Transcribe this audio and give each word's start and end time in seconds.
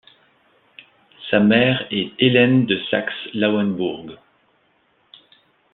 Sa 1.29 1.39
mère 1.39 1.85
est 1.91 2.13
Hélène 2.17 2.65
de 2.65 2.75
Saxe-Lauenbourg. 2.89 4.15